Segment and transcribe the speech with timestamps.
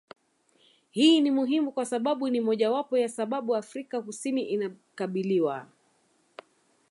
[0.91, 5.67] Hii ni muhimu kwa sababu ni mojawapo ya sababu Afrika kusini inakabiliwa